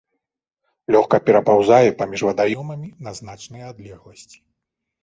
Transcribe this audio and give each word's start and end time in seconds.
Лёгка 0.95 1.17
перапаўзае 1.27 1.89
паміж 2.01 2.19
вадаёмамі 2.31 2.89
на 3.07 3.15
значныя 3.21 3.65
адлегласці. 3.75 4.37